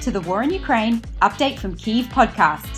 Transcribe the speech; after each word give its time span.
to 0.00 0.10
the 0.10 0.20
War 0.20 0.42
in 0.42 0.50
Ukraine 0.50 1.00
Update 1.22 1.58
from 1.58 1.74
Kyiv 1.74 2.04
podcast. 2.06 2.77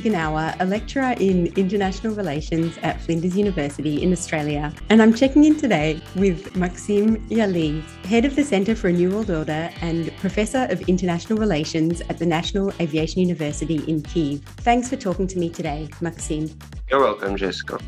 Jessica 0.00 0.54
a 0.60 0.66
lecturer 0.66 1.14
in 1.18 1.46
international 1.56 2.14
relations 2.14 2.78
at 2.82 3.00
Flinders 3.00 3.36
University 3.36 4.02
in 4.02 4.12
Australia, 4.12 4.72
and 4.90 5.00
I'm 5.00 5.14
checking 5.14 5.44
in 5.44 5.56
today 5.56 6.00
with 6.16 6.52
Maksym 6.54 7.26
Yali, 7.28 7.82
head 8.04 8.24
of 8.24 8.36
the 8.36 8.44
Centre 8.44 8.76
for 8.76 8.88
a 8.88 8.92
New 8.92 9.10
World 9.10 9.30
Order 9.30 9.70
and 9.80 10.14
professor 10.18 10.66
of 10.70 10.82
international 10.88 11.38
relations 11.38 12.00
at 12.08 12.18
the 12.18 12.26
National 12.26 12.72
Aviation 12.80 13.20
University 13.20 13.76
in 13.88 14.02
Kyiv. 14.02 14.40
Thanks 14.68 14.88
for 14.88 14.96
talking 14.96 15.26
to 15.26 15.38
me 15.38 15.50
today, 15.50 15.88
Maxim. 16.00 16.50
You're 16.90 17.00
welcome, 17.00 17.36
Jessica. 17.36 17.78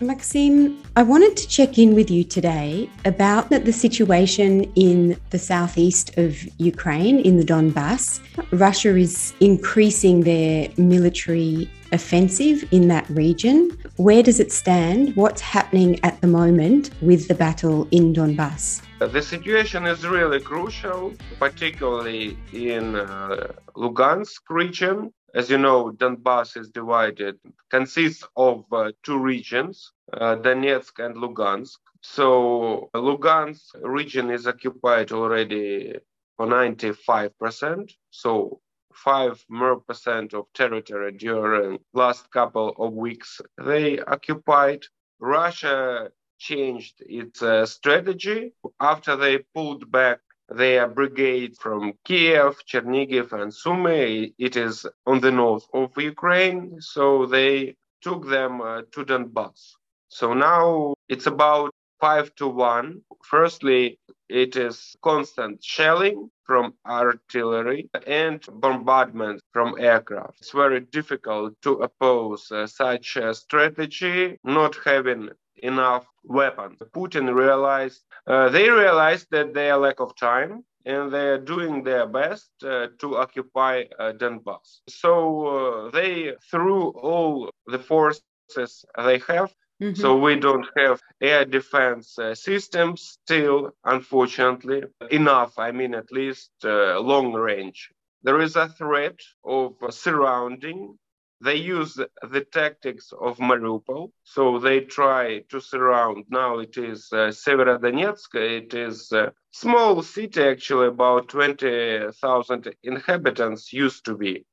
Maksym, 0.00 0.76
I 0.96 1.02
wanted 1.02 1.36
to 1.36 1.46
check 1.46 1.76
in 1.78 1.94
with 1.94 2.10
you 2.10 2.24
today 2.24 2.88
about 3.04 3.50
the 3.50 3.72
situation 3.72 4.64
in 4.74 5.20
the 5.28 5.38
southeast 5.38 6.16
of 6.16 6.42
Ukraine, 6.58 7.18
in 7.18 7.36
the 7.36 7.44
Donbas. 7.44 8.20
Russia 8.50 8.96
is 8.96 9.34
increasing 9.40 10.22
their 10.22 10.68
military 10.78 11.70
offensive 11.92 12.66
in 12.72 12.88
that 12.88 13.08
region. 13.10 13.76
Where 13.96 14.22
does 14.22 14.40
it 14.40 14.52
stand? 14.52 15.14
What's 15.16 15.42
happening 15.42 16.02
at 16.02 16.18
the 16.22 16.28
moment 16.28 16.90
with 17.02 17.28
the 17.28 17.34
battle 17.34 17.86
in 17.90 18.14
Donbas? 18.14 18.80
The 19.00 19.22
situation 19.22 19.86
is 19.86 20.06
really 20.06 20.40
crucial, 20.40 21.12
particularly 21.38 22.38
in 22.52 22.96
uh, 22.96 23.52
Lugansk 23.76 24.40
region. 24.48 25.12
As 25.34 25.48
you 25.48 25.58
know, 25.58 25.92
Donbas 25.92 26.56
is 26.56 26.70
divided, 26.70 27.38
consists 27.70 28.26
of 28.36 28.64
uh, 28.72 28.92
two 29.04 29.18
regions, 29.18 29.92
uh, 30.12 30.36
Donetsk 30.36 31.04
and 31.04 31.16
Lugansk. 31.16 31.78
So 32.02 32.90
Lugansk 32.94 33.60
region 33.82 34.30
is 34.30 34.46
occupied 34.46 35.12
already 35.12 35.96
for 36.36 36.46
95%. 36.46 37.92
So 38.10 38.60
five 38.94 39.44
more 39.48 39.80
percent 39.80 40.34
of 40.34 40.46
territory 40.52 41.12
during 41.12 41.78
last 41.94 42.30
couple 42.32 42.74
of 42.78 42.92
weeks 42.92 43.40
they 43.64 44.00
occupied. 44.00 44.82
Russia 45.20 46.10
changed 46.38 46.94
its 47.00 47.42
uh, 47.42 47.66
strategy 47.66 48.52
after 48.80 49.14
they 49.16 49.38
pulled 49.54 49.90
back 49.92 50.18
their 50.50 50.88
brigade 50.88 51.56
from 51.58 51.94
Kyiv, 52.06 52.56
Chernigiv, 52.68 53.32
and 53.32 53.52
Sumy. 53.52 54.34
It 54.38 54.56
is 54.56 54.86
on 55.06 55.20
the 55.20 55.30
north 55.30 55.66
of 55.72 55.96
Ukraine, 55.96 56.80
so 56.80 57.26
they 57.26 57.76
took 58.02 58.28
them 58.28 58.60
uh, 58.60 58.82
to 58.92 59.04
Donbas. 59.04 59.72
So 60.08 60.34
now 60.34 60.94
it's 61.08 61.26
about 61.26 61.70
five 62.00 62.34
to 62.36 62.48
one. 62.48 63.02
Firstly, 63.24 63.98
it 64.28 64.56
is 64.56 64.96
constant 65.02 65.62
shelling 65.62 66.30
from 66.44 66.74
artillery 66.86 67.90
and 68.06 68.44
bombardment 68.54 69.40
from 69.52 69.74
aircraft. 69.78 70.38
It's 70.40 70.52
very 70.52 70.80
difficult 70.80 71.54
to 71.62 71.72
oppose 71.82 72.50
uh, 72.50 72.66
such 72.66 73.16
a 73.16 73.34
strategy, 73.34 74.38
not 74.44 74.76
having 74.84 75.30
enough 75.62 76.06
weapons. 76.24 76.78
Putin 76.94 77.34
realized, 77.34 78.02
uh, 78.26 78.48
they 78.48 78.70
realized 78.70 79.28
that 79.30 79.54
their 79.54 79.76
lack 79.76 80.00
of 80.00 80.16
time 80.16 80.64
and 80.84 81.12
they're 81.12 81.38
doing 81.38 81.82
their 81.82 82.06
best 82.06 82.50
uh, 82.64 82.88
to 82.98 83.16
occupy 83.16 83.84
uh, 83.98 84.12
Donbas. 84.12 84.80
So 84.88 85.46
uh, 85.46 85.90
they 85.90 86.34
threw 86.50 86.88
all 86.88 87.50
the 87.66 87.78
forces 87.78 88.84
they 88.96 89.18
have. 89.28 89.52
Mm-hmm. 89.82 89.94
So 89.94 90.18
we 90.18 90.36
don't 90.36 90.66
have 90.76 91.00
air 91.22 91.44
defense 91.46 92.18
uh, 92.18 92.34
systems 92.34 93.18
still, 93.24 93.70
unfortunately, 93.84 94.82
enough. 95.10 95.58
I 95.58 95.72
mean, 95.72 95.94
at 95.94 96.12
least 96.12 96.50
uh, 96.64 97.00
long 97.00 97.32
range. 97.32 97.90
There 98.22 98.40
is 98.42 98.56
a 98.56 98.68
threat 98.68 99.18
of 99.42 99.76
surrounding 99.88 100.98
they 101.40 101.56
use 101.56 101.94
the 101.94 102.46
tactics 102.52 103.12
of 103.18 103.38
Mariupol. 103.38 104.10
So 104.24 104.58
they 104.58 104.80
try 104.80 105.40
to 105.48 105.60
surround. 105.60 106.24
Now 106.28 106.58
it 106.58 106.76
is 106.76 107.08
uh, 107.12 107.32
Severodonetsk. 107.32 108.34
It 108.34 108.74
is 108.74 109.10
a 109.12 109.32
small 109.50 110.02
city, 110.02 110.42
actually, 110.42 110.88
about 110.88 111.28
20,000 111.28 112.74
inhabitants 112.82 113.72
used 113.72 114.04
to 114.04 114.16
be. 114.16 114.44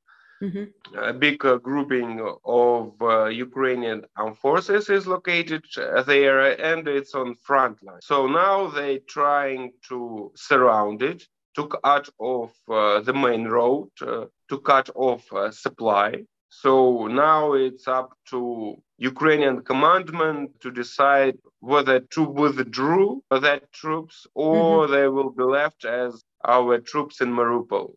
Mm-hmm. 0.41 0.97
A 0.99 1.13
big 1.13 1.43
uh, 1.45 1.57
grouping 1.57 2.21
of 2.45 2.93
uh, 3.01 3.25
Ukrainian 3.25 4.05
armed 4.15 4.37
forces 4.37 4.87
is 4.87 5.07
located 5.07 5.65
there, 6.05 6.39
and 6.61 6.87
it's 6.87 7.15
on 7.15 7.35
front 7.35 7.81
line. 7.81 8.01
So 8.01 8.27
now 8.27 8.67
they're 8.67 8.99
trying 8.99 9.71
to 9.89 10.31
surround 10.35 11.01
it, 11.01 11.23
to 11.55 11.67
cut 11.67 12.07
off 12.19 12.53
uh, 12.69 12.99
the 13.01 13.13
main 13.13 13.47
road, 13.47 13.89
uh, 14.01 14.25
to 14.49 14.59
cut 14.59 14.91
off 14.93 15.23
uh, 15.33 15.49
supply. 15.49 16.23
So 16.49 17.07
now 17.07 17.53
it's 17.53 17.87
up 17.87 18.17
to 18.29 18.81
Ukrainian 18.97 19.61
commandment 19.61 20.59
to 20.61 20.71
decide 20.71 21.37
whether 21.59 21.99
to 21.99 22.23
withdraw 22.23 23.17
that 23.29 23.71
troops 23.71 24.25
or 24.33 24.83
mm-hmm. 24.83 24.93
they 24.93 25.07
will 25.07 25.31
be 25.31 25.43
left 25.43 25.85
as 25.85 26.23
our 26.45 26.79
troops 26.79 27.21
in 27.21 27.29
Mariupol. 27.29 27.93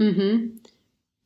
Mm-hmm. 0.00 0.56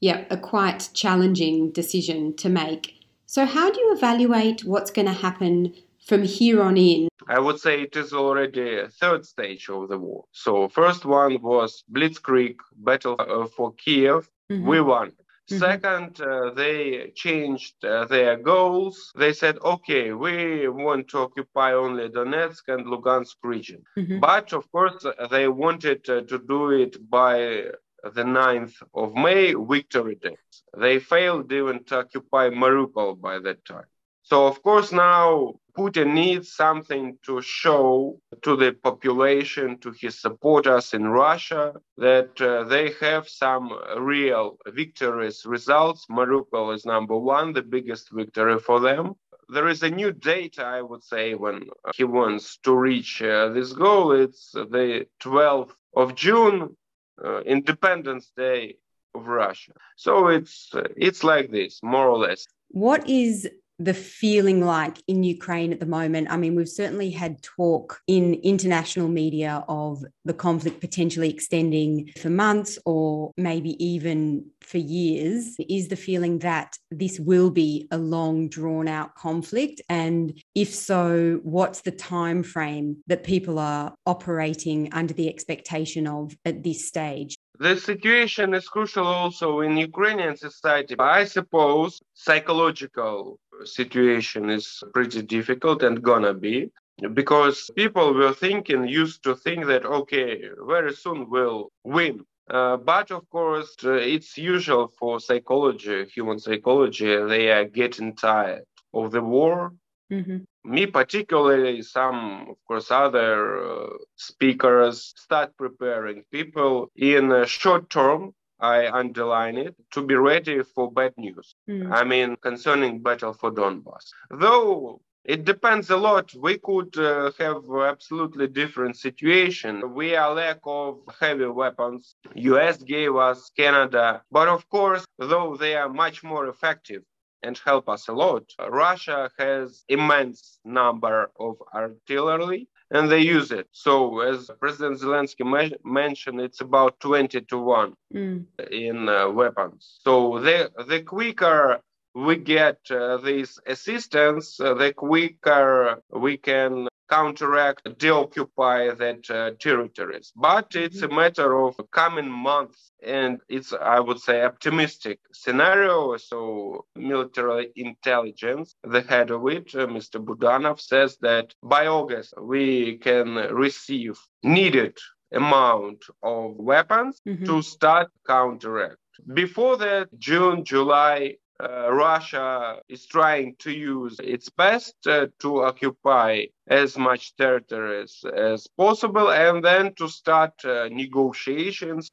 Yeah, 0.01 0.25
a 0.31 0.37
quite 0.37 0.91
challenging 0.95 1.73
decision 1.73 2.37
to 2.37 2.49
make. 2.49 2.95
So, 3.27 3.45
how 3.45 3.71
do 3.71 3.81
you 3.81 3.93
evaluate 3.93 4.65
what's 4.65 4.91
going 4.91 5.07
to 5.07 5.13
happen 5.13 5.75
from 6.07 6.23
here 6.23 6.63
on 6.63 6.77
in? 6.77 7.09
I 7.29 7.41
would 7.41 7.59
say 7.59 7.83
it 7.83 7.97
is 7.97 8.13
already 8.13 8.79
a 8.79 8.89
third 8.89 9.27
stage 9.27 9.69
of 9.69 9.89
the 9.89 9.99
war. 9.99 10.25
So, 10.33 10.69
first 10.69 11.05
one 11.05 11.43
was 11.43 11.83
Blitzkrieg 11.93 12.57
battle 12.77 13.17
for 13.57 13.75
Kyiv. 13.75 14.29
Mm-hmm. 14.51 14.67
We 14.67 14.81
won. 14.81 15.13
Mm-hmm. 15.51 15.59
Second, 15.59 16.21
uh, 16.21 16.51
they 16.51 17.13
changed 17.15 17.83
uh, 17.85 18.05
their 18.05 18.37
goals. 18.37 19.13
They 19.17 19.33
said, 19.33 19.59
okay, 19.65 20.13
we 20.13 20.69
want 20.69 21.09
to 21.09 21.19
occupy 21.21 21.73
only 21.73 22.09
Donetsk 22.11 22.69
and 22.69 22.87
Lugansk 22.87 23.37
region. 23.43 23.83
Mm-hmm. 23.97 24.21
But 24.21 24.53
of 24.53 24.71
course, 24.71 25.07
they 25.31 25.49
wanted 25.49 26.09
uh, 26.09 26.21
to 26.23 26.39
do 26.39 26.71
it 26.71 27.11
by 27.11 27.65
the 28.03 28.23
9th 28.23 28.75
of 28.95 29.15
May, 29.15 29.55
Victory 29.55 30.17
Day. 30.17 30.37
They 30.77 30.99
failed 30.99 31.51
even 31.53 31.85
to 31.85 32.01
occupy 32.01 32.51
Mariupol 32.51 33.21
by 33.21 33.39
that 33.41 33.65
time. 33.65 33.87
So, 34.31 34.47
of 34.47 34.63
course, 34.63 34.93
now 34.93 35.55
Putin 35.75 36.13
needs 36.13 36.53
something 36.53 37.17
to 37.25 37.41
show 37.41 38.21
to 38.43 38.57
the 38.57 38.73
population, 38.73 39.79
to 39.79 39.91
his 39.99 40.21
supporters 40.21 40.93
in 40.93 41.09
Russia, 41.09 41.73
that 41.97 42.39
uh, 42.39 42.65
they 42.65 42.93
have 43.01 43.27
some 43.27 43.73
real 43.97 44.59
victorious 44.67 45.47
results. 45.47 46.05
Mariupol 46.11 46.75
is 46.75 46.85
number 46.85 47.17
one, 47.17 47.55
the 47.55 47.63
biggest 47.63 48.11
victory 48.13 48.59
for 48.59 48.81
them. 48.81 49.15
There 49.49 49.69
is 49.69 49.83
a 49.83 49.89
new 49.89 50.13
date, 50.13 50.59
I 50.59 50.83
would 50.83 51.05
say, 51.05 51.35
when 51.35 51.63
he 51.95 52.05
wants 52.05 52.59
to 52.65 52.75
reach 52.75 53.23
uh, 53.23 53.49
this 53.49 53.73
goal. 53.73 54.13
It's 54.13 54.53
the 54.53 55.07
12th 55.23 55.73
of 55.97 56.15
June, 56.15 56.77
uh, 57.25 57.41
Independence 57.45 58.31
Day 58.37 58.77
of 59.15 59.27
Russia. 59.27 59.73
So 59.97 60.29
it's 60.29 60.69
uh, 60.75 60.83
it's 60.99 61.25
like 61.25 61.51
this, 61.51 61.81
more 61.83 62.09
or 62.11 62.19
less. 62.19 62.47
What 62.69 63.09
is 63.09 63.49
the 63.79 63.95
feeling 63.95 64.65
like 64.65 64.99
in 65.07 65.23
Ukraine 65.23 65.73
at 65.73 65.81
the 65.81 65.87
moment? 65.87 66.31
I 66.31 66.37
mean, 66.37 66.55
we've 66.55 66.69
certainly 66.69 67.11
had 67.11 67.43
talk 67.43 68.01
in 68.07 68.35
international 68.35 69.09
media 69.09 69.65
of 69.69 70.05
the 70.25 70.35
conflict 70.35 70.81
potentially 70.81 71.31
extending 71.31 72.11
for 72.21 72.31
months 72.31 72.79
or 72.85 73.33
maybe 73.37 73.83
even 73.85 74.47
for 74.61 74.79
years. 74.79 75.57
Is 75.69 75.89
the 75.89 75.97
feeling 75.97 76.41
that 76.41 76.77
this 76.91 77.19
will 77.21 77.51
be 77.51 77.87
a 77.91 77.99
long 77.99 78.49
drawn 78.49 78.89
out 78.89 79.15
conflict 79.15 79.81
and 79.89 80.39
if 80.55 80.75
so, 80.75 81.41
what's 81.43 81.83
the 81.83 81.91
time 81.91 82.43
frame 82.43 82.99
that 83.07 83.23
people 83.23 83.59
are 83.59 83.95
operating 84.07 84.93
under 84.93 85.15
the 85.15 85.29
expectation 85.29 86.07
of 86.07 86.37
at 86.45 86.63
this 86.63 86.87
stage? 86.87 87.37
The 87.59 87.77
situation 87.77 88.55
is 88.55 88.69
crucial 88.69 89.07
also 89.07 89.61
in 89.61 89.77
Ukrainian 89.77 90.37
society. 90.37 90.95
I 90.99 91.25
suppose 91.25 92.01
psychological 92.15 93.41
situation 93.65 94.51
is 94.51 94.83
pretty 94.95 95.23
difficult 95.23 95.83
and 95.83 96.03
gonna 96.03 96.35
be 96.35 96.71
because 97.15 97.71
people 97.77 98.15
were 98.15 98.35
thinking, 98.35 98.89
used 98.89 99.23
to 99.23 99.37
think 99.37 99.67
that, 99.67 99.85
okay, 99.85 100.43
very 100.67 100.93
soon 100.93 101.31
we'll 101.31 101.71
win. 101.85 102.25
Uh, 102.51 102.77
but 102.77 103.11
of 103.11 103.29
course, 103.31 103.77
uh, 103.85 103.93
it's 103.93 104.39
usual 104.39 104.89
for 104.99 105.21
psychology, 105.21 106.07
human 106.07 106.39
psychology, 106.39 107.07
they 107.27 107.51
are 107.51 107.65
getting 107.65 108.17
tired 108.17 108.65
of 108.95 109.13
the 109.13 109.21
war. 109.21 109.73
Mm-hmm. 110.11 110.39
Me, 110.65 110.87
particularly, 110.87 111.83
some, 111.83 112.47
of 112.49 112.57
course, 112.67 112.91
other 112.91 113.63
uh, 113.63 113.87
speakers 114.17 115.13
start 115.17 115.57
preparing 115.57 116.25
people 116.33 116.91
in 116.97 117.31
a 117.31 117.47
short 117.47 117.91
term 117.91 118.33
I 118.61 118.89
underline 118.89 119.57
it, 119.57 119.75
to 119.93 120.03
be 120.03 120.15
ready 120.15 120.63
for 120.63 120.91
bad 120.91 121.15
news. 121.17 121.55
Mm. 121.69 121.93
I 121.93 122.05
mean, 122.05 122.37
concerning 122.37 123.03
battle 123.03 123.33
for 123.33 123.51
Donbas. 123.51 124.07
Though 124.31 125.01
it 125.29 125.45
depends 125.45 125.91
a 125.91 125.97
lot. 125.97 126.35
We 126.35 126.57
could 126.59 126.97
uh, 126.97 127.31
have 127.39 127.63
absolutely 127.71 128.47
different 128.49 128.97
situation. 128.97 129.95
We 129.95 130.17
are 130.17 130.33
lack 130.33 130.61
of 130.65 131.01
heavy 131.21 131.45
weapons. 131.47 132.17
US 132.35 132.79
gave 132.83 133.15
us 133.15 133.51
Canada, 133.55 134.23
but 134.31 134.49
of 134.49 134.67
course, 134.71 135.05
though 135.19 135.55
they 135.55 135.75
are 135.75 135.91
much 135.91 136.25
more 136.25 136.49
effective 136.49 137.03
and 137.43 137.61
help 137.63 137.91
us 137.91 138.09
a 138.09 138.13
lot, 138.15 138.45
Russia 138.71 139.31
has 139.39 139.85
immense 139.89 140.61
number 140.65 141.31
of 141.39 141.57
artillery 141.75 142.69
and 142.91 143.11
they 143.11 143.21
use 143.21 143.51
it. 143.53 143.67
So, 143.73 144.21
as 144.21 144.51
President 144.61 145.01
Zelensky 145.01 145.45
me- 145.45 145.77
mentioned, 145.85 146.41
it's 146.41 146.61
about 146.61 146.99
20 147.01 147.41
to 147.43 147.59
1 147.59 147.95
Mm. 148.15 148.47
in 148.71 149.09
uh, 149.09 149.29
weapons. 149.29 150.01
So, 150.03 150.39
the, 150.41 150.71
the 150.89 151.03
quicker 151.03 151.81
we 152.15 152.37
get 152.37 152.79
uh, 152.91 153.19
this 153.19 153.59
assistance, 153.67 154.59
uh, 154.61 154.75
the 154.75 154.93
quicker 154.93 156.03
we 156.11 156.37
can 156.39 156.89
counteract, 157.09 157.89
deoccupy 157.99 158.91
that 158.95 159.31
uh, 159.31 159.51
territories. 159.61 160.33
But 160.37 160.69
it's 160.75 161.03
a 161.03 161.09
matter 161.09 161.59
of 161.67 161.77
coming 161.91 162.31
months, 162.31 162.91
and 163.03 163.41
it's, 163.49 163.73
I 163.73 164.01
would 164.01 164.21
say, 164.21 164.43
optimistic 164.43 165.21
scenario. 165.33 166.17
So 166.17 166.85
military 166.95 167.71
intelligence, 167.77 168.75
the 168.83 169.03
head 169.03 169.31
of 169.31 169.47
it, 169.49 169.75
uh, 169.75 169.87
Mr. 169.87 170.23
Budanov, 170.25 170.81
says 170.81 171.17
that 171.23 171.55
by 171.63 171.87
August 171.87 172.35
we 172.41 172.99
can 172.99 173.35
receive 173.67 174.19
needed 174.43 174.97
amount 175.33 176.05
of 176.23 176.57
weapons 176.57 177.21
Mhm. 177.27 177.47
to 177.47 177.63
start 177.63 178.09
counteract. 178.27 178.99
Before 179.35 179.77
that, 179.79 180.09
June, 180.19 180.65
July, 180.65 181.37
uh, 181.63 181.93
Russia 181.93 182.81
is 182.89 183.07
trying 183.07 183.57
to 183.59 183.71
use 183.71 184.17
its 184.21 184.49
best 184.49 184.95
uh, 185.07 185.27
to 185.41 185.63
occupy 185.63 186.45
as 186.69 186.97
much 186.97 187.35
territory 187.37 188.07
as 188.37 188.67
possible 188.77 189.31
and 189.31 189.65
then 189.65 189.93
to 189.95 190.09
start 190.09 190.53
uh, 190.65 190.89
negotiations. 190.91 192.11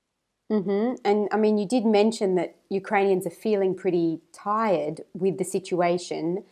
hmm 0.50 0.94
And 1.04 1.28
I 1.32 1.38
mean, 1.38 1.58
you 1.58 1.68
did 1.68 1.86
mention 1.86 2.36
that 2.36 2.56
Ukrainians 2.70 3.26
are 3.28 3.42
feeling 3.46 3.76
pretty 3.76 4.22
tired 4.32 5.02
with 5.14 5.38
the 5.38 5.44
situation. 5.44 6.44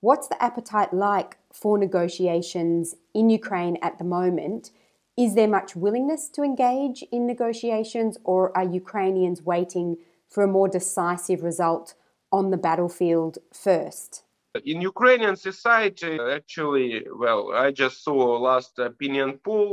What's 0.00 0.28
the 0.28 0.42
appetite 0.42 0.92
like 0.92 1.38
for 1.52 1.78
negotiations 1.78 2.94
in 3.14 3.30
Ukraine 3.30 3.78
at 3.80 3.98
the 3.98 4.04
moment? 4.04 4.70
Is 5.16 5.34
there 5.34 5.48
much 5.48 5.76
willingness 5.76 6.28
to 6.30 6.42
engage 6.42 7.04
in 7.10 7.26
negotiations, 7.26 8.18
or 8.24 8.54
are 8.56 8.64
Ukrainians 8.64 9.42
waiting 9.42 9.96
for 10.28 10.42
a 10.42 10.54
more 10.56 10.68
decisive 10.68 11.42
result 11.42 11.94
on 12.38 12.50
the 12.50 12.56
battlefield 12.68 13.34
first? 13.66 14.24
In 14.72 14.78
Ukrainian 14.92 15.36
society, 15.50 16.14
actually, 16.38 16.90
well, 17.22 17.42
I 17.64 17.66
just 17.82 17.96
saw 18.06 18.18
last 18.50 18.72
opinion 18.90 19.28
poll. 19.44 19.72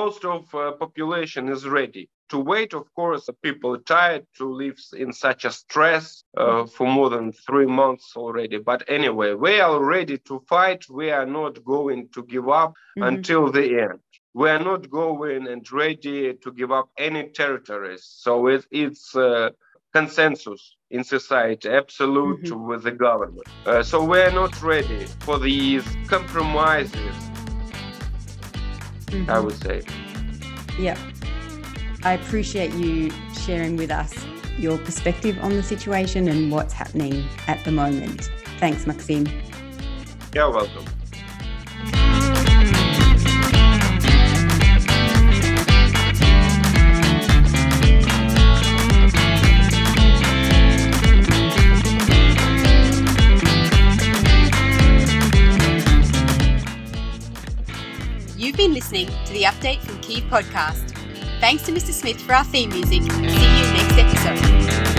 Most 0.00 0.24
of 0.34 0.42
uh, 0.54 0.72
population 0.84 1.42
is 1.56 1.62
ready 1.78 2.04
to 2.32 2.38
wait. 2.52 2.70
Of 2.80 2.86
course, 2.98 3.24
people 3.48 3.70
are 3.76 3.86
tired 3.98 4.24
to 4.38 4.44
live 4.62 4.78
in 5.04 5.10
such 5.26 5.42
a 5.44 5.52
stress 5.62 6.04
uh, 6.42 6.64
for 6.74 6.86
more 6.98 7.10
than 7.14 7.26
three 7.46 7.68
months 7.82 8.06
already. 8.22 8.58
But 8.70 8.80
anyway, 8.98 9.30
we 9.46 9.52
are 9.66 9.78
ready 9.96 10.16
to 10.28 10.34
fight. 10.54 10.80
We 11.00 11.06
are 11.18 11.28
not 11.40 11.54
going 11.74 12.00
to 12.14 12.20
give 12.34 12.48
up 12.62 12.72
Mhm. 12.96 13.06
until 13.10 13.42
the 13.56 13.66
end. 13.88 14.00
We 14.40 14.46
are 14.54 14.64
not 14.72 14.82
going 15.02 15.42
and 15.52 15.62
ready 15.82 16.20
to 16.42 16.48
give 16.60 16.72
up 16.78 16.88
any 17.08 17.22
territories. 17.40 18.02
So 18.24 18.32
it, 18.54 18.62
it's 18.84 19.04
uh, 19.14 19.50
consensus 19.94 20.76
in 20.90 21.04
society, 21.04 21.68
absolute 21.68 22.50
with 22.50 22.82
the 22.82 22.90
government. 22.90 23.46
Uh, 23.64 23.82
so 23.82 24.04
we 24.04 24.20
are 24.20 24.32
not 24.32 24.60
ready 24.62 25.06
for 25.20 25.38
these 25.38 25.84
compromises, 26.08 27.14
Mhm. 29.06 29.28
I 29.28 29.38
would 29.38 29.56
say. 29.62 29.82
Yeah. 30.78 30.98
I 32.02 32.14
appreciate 32.14 32.74
you 32.74 33.10
sharing 33.46 33.76
with 33.76 33.90
us 33.90 34.12
your 34.58 34.78
perspective 34.78 35.38
on 35.42 35.50
the 35.50 35.62
situation 35.62 36.28
and 36.28 36.50
what's 36.50 36.74
happening 36.74 37.24
at 37.46 37.64
the 37.64 37.72
moment. 37.72 38.30
Thanks, 38.58 38.84
Maksym. 38.84 39.28
You're 40.34 40.50
welcome. 40.50 40.84
Listening 58.84 59.24
to 59.24 59.32
the 59.32 59.44
Update 59.44 59.80
from 59.80 59.96
Kyiv 60.02 60.28
podcast. 60.28 60.90
Thanks 61.40 61.62
to 61.62 61.72
Mr. 61.72 61.90
Smith 61.90 62.20
for 62.20 62.34
our 62.34 62.44
theme 62.44 62.68
music. 62.68 63.00
See 63.00 63.22
you 63.22 63.72
next 63.72 63.96
episode. 63.96 64.93